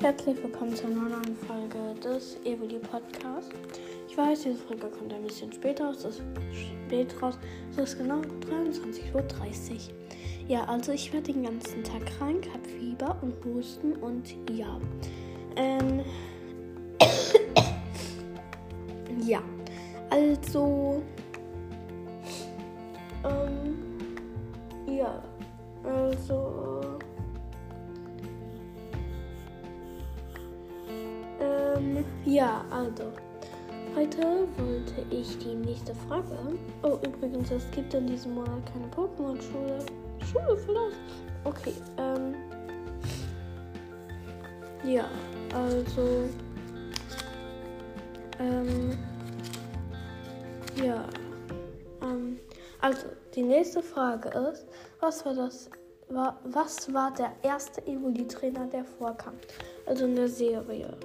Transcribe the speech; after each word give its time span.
herzlich 0.00 0.40
willkommen 0.40 0.76
zu 0.76 0.86
einer 0.86 1.08
neuen 1.08 1.36
Folge 1.36 1.94
des 2.00 2.36
Evoli 2.44 2.78
Podcasts. 2.78 3.50
Ich 4.08 4.16
weiß, 4.16 4.42
diese 4.42 4.56
Folge 4.56 4.86
kommt 4.86 5.12
ein 5.12 5.24
bisschen 5.24 5.52
später 5.52 5.86
raus. 5.86 6.04
Es 6.04 6.16
ist 6.16 6.22
spät 6.86 7.20
raus. 7.20 7.36
Es 7.72 7.78
ist 7.78 7.98
genau 7.98 8.20
23.30 8.48 9.14
Uhr. 9.14 9.24
Ja, 10.46 10.64
also 10.64 10.92
ich 10.92 11.12
werde 11.12 11.32
den 11.32 11.42
ganzen 11.42 11.82
Tag 11.82 12.06
krank, 12.16 12.46
habe 12.52 12.68
Fieber 12.68 13.16
und 13.22 13.34
Husten 13.44 13.94
und 13.94 14.36
ja. 14.56 14.80
Ähm. 15.56 16.04
ja. 19.26 19.42
Also. 20.10 21.02
Ähm, 31.78 32.04
ja, 32.24 32.64
also. 32.70 33.12
Heute 33.94 34.46
wollte 34.56 35.04
ich 35.10 35.38
die 35.38 35.54
nächste 35.54 35.94
Frage. 35.94 36.36
Oh, 36.82 36.98
übrigens, 37.04 37.50
es 37.50 37.68
gibt 37.70 37.94
in 37.94 38.06
diesem 38.06 38.34
Monat 38.34 38.62
keine 38.72 38.86
Pokémon-Schule. 38.88 39.78
Schule 40.30 40.56
vielleicht? 40.56 40.96
Okay, 41.44 41.74
ähm. 41.96 42.34
Ja, 44.84 45.04
also. 45.54 46.28
Ähm. 48.38 48.98
Ja. 50.82 51.04
Ähm. 52.02 52.38
Also, 52.80 53.06
die 53.34 53.42
nächste 53.42 53.82
Frage 53.82 54.28
ist, 54.28 54.66
was 55.00 55.24
war 55.24 55.34
das 55.34 55.70
was 56.10 56.92
war 56.92 57.12
der 57.12 57.32
erste 57.42 57.86
Evoli-Trainer, 57.86 58.66
der 58.66 58.84
vorkam? 58.84 59.34
Also 59.86 60.06
in 60.06 60.16
der 60.16 60.28
Serie. 60.28 60.96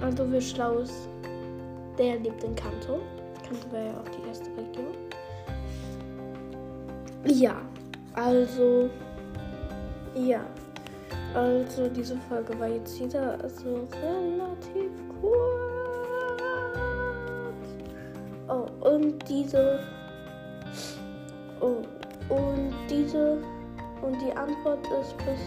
Also 0.00 0.30
wie 0.30 0.40
schlau 0.40 0.78
ist, 0.78 1.08
der 1.98 2.18
lebt 2.18 2.44
in 2.44 2.54
Kanto. 2.54 3.00
Kanto 3.46 3.72
wäre 3.72 3.86
ja 3.86 4.00
auch 4.00 4.08
die 4.08 4.28
erste 4.28 4.50
Region. 4.56 4.94
Ja, 7.26 7.56
also, 8.14 8.90
ja. 10.14 10.44
Also 11.34 11.88
diese 11.88 12.16
Folge 12.28 12.58
war 12.60 12.68
jetzt 12.68 13.00
wieder 13.00 13.38
so 13.48 13.88
relativ 14.02 14.90
kurz. 15.20 15.64
Oh, 18.48 18.66
und 18.86 19.28
diese. 19.28 19.80
Oh, 21.60 21.82
und 22.28 22.72
diese. 22.88 23.38
Und 24.02 24.20
die 24.20 24.36
Antwort 24.36 24.86
ist 25.00 25.16
bis 25.18 25.40